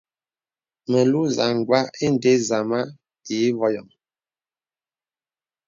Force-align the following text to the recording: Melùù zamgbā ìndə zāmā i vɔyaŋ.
Melùù 0.91 1.21
zamgbā 1.35 1.79
ìndə 2.05 2.33
zāmā 2.47 2.79
i 3.35 3.37
vɔyaŋ. 3.59 3.87